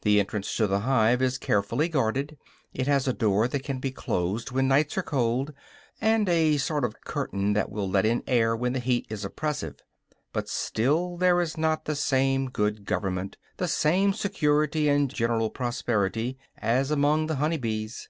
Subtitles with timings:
[0.00, 2.38] The entrance to the hive is carefully guarded;
[2.72, 5.52] it has a door that can be closed when nights are cold,
[6.00, 9.78] and a sort of curtain that will let air in when the heat is oppressive.
[10.32, 16.38] But still there is not the same good government, the same security and general prosperity,
[16.56, 18.08] as among the honey bees.